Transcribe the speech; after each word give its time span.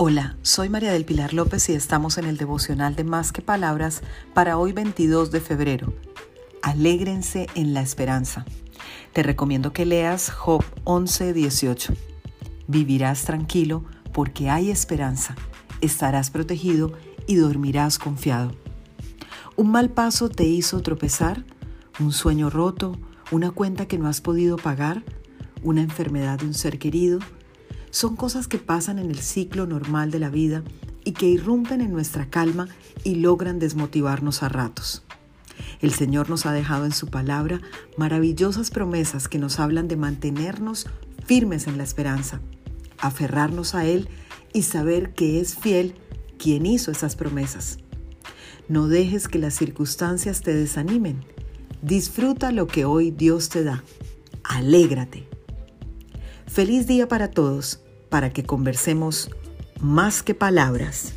Hola, 0.00 0.36
soy 0.42 0.68
María 0.68 0.92
del 0.92 1.04
Pilar 1.04 1.34
López 1.34 1.68
y 1.68 1.72
estamos 1.72 2.18
en 2.18 2.26
el 2.26 2.36
devocional 2.36 2.94
de 2.94 3.02
Más 3.02 3.32
que 3.32 3.42
Palabras 3.42 4.02
para 4.32 4.56
hoy 4.56 4.72
22 4.72 5.32
de 5.32 5.40
febrero. 5.40 5.92
Alégrense 6.62 7.48
en 7.56 7.74
la 7.74 7.80
esperanza. 7.80 8.46
Te 9.12 9.24
recomiendo 9.24 9.72
que 9.72 9.86
leas 9.86 10.30
Job 10.30 10.62
11:18. 10.84 11.96
Vivirás 12.68 13.24
tranquilo 13.24 13.86
porque 14.12 14.50
hay 14.50 14.70
esperanza, 14.70 15.34
estarás 15.80 16.30
protegido 16.30 16.92
y 17.26 17.34
dormirás 17.34 17.98
confiado. 17.98 18.52
¿Un 19.56 19.72
mal 19.72 19.90
paso 19.90 20.28
te 20.28 20.44
hizo 20.44 20.80
tropezar? 20.80 21.44
¿Un 21.98 22.12
sueño 22.12 22.50
roto? 22.50 22.96
¿Una 23.32 23.50
cuenta 23.50 23.88
que 23.88 23.98
no 23.98 24.06
has 24.06 24.20
podido 24.20 24.58
pagar? 24.58 25.02
¿Una 25.64 25.82
enfermedad 25.82 26.38
de 26.38 26.46
un 26.46 26.54
ser 26.54 26.78
querido? 26.78 27.18
Son 27.90 28.16
cosas 28.16 28.48
que 28.48 28.58
pasan 28.58 28.98
en 28.98 29.10
el 29.10 29.18
ciclo 29.18 29.66
normal 29.66 30.10
de 30.10 30.18
la 30.18 30.30
vida 30.30 30.62
y 31.04 31.12
que 31.12 31.26
irrumpen 31.26 31.80
en 31.80 31.92
nuestra 31.92 32.28
calma 32.28 32.68
y 33.04 33.16
logran 33.16 33.58
desmotivarnos 33.58 34.42
a 34.42 34.48
ratos. 34.48 35.04
El 35.80 35.92
Señor 35.92 36.28
nos 36.28 36.46
ha 36.46 36.52
dejado 36.52 36.84
en 36.84 36.92
su 36.92 37.08
palabra 37.08 37.60
maravillosas 37.96 38.70
promesas 38.70 39.28
que 39.28 39.38
nos 39.38 39.58
hablan 39.60 39.88
de 39.88 39.96
mantenernos 39.96 40.86
firmes 41.24 41.66
en 41.66 41.78
la 41.78 41.84
esperanza, 41.84 42.40
aferrarnos 42.98 43.74
a 43.74 43.84
Él 43.84 44.08
y 44.52 44.62
saber 44.62 45.14
que 45.14 45.40
es 45.40 45.56
fiel 45.56 45.94
quien 46.38 46.66
hizo 46.66 46.90
esas 46.90 47.16
promesas. 47.16 47.78
No 48.68 48.88
dejes 48.88 49.28
que 49.28 49.38
las 49.38 49.54
circunstancias 49.54 50.42
te 50.42 50.54
desanimen. 50.54 51.24
Disfruta 51.82 52.52
lo 52.52 52.66
que 52.66 52.84
hoy 52.84 53.10
Dios 53.10 53.48
te 53.48 53.64
da. 53.64 53.82
Alégrate. 54.42 55.37
Feliz 56.48 56.86
día 56.86 57.06
para 57.08 57.30
todos, 57.30 57.80
para 58.08 58.30
que 58.32 58.42
conversemos 58.42 59.30
más 59.80 60.22
que 60.22 60.34
palabras. 60.34 61.12